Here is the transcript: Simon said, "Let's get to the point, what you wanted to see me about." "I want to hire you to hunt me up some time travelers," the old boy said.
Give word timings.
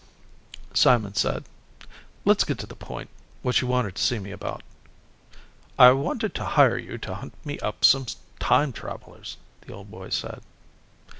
Simon 0.73 1.13
said, 1.13 1.43
"Let's 2.25 2.43
get 2.43 2.57
to 2.57 2.65
the 2.65 2.75
point, 2.75 3.11
what 3.43 3.61
you 3.61 3.67
wanted 3.67 3.93
to 3.97 4.01
see 4.01 4.17
me 4.17 4.31
about." 4.31 4.63
"I 5.77 5.91
want 5.91 6.21
to 6.21 6.43
hire 6.43 6.75
you 6.79 6.97
to 6.97 7.13
hunt 7.13 7.33
me 7.45 7.59
up 7.59 7.85
some 7.85 8.07
time 8.39 8.73
travelers," 8.73 9.37
the 9.63 9.73
old 9.75 9.91
boy 9.91 10.09
said. 10.09 10.41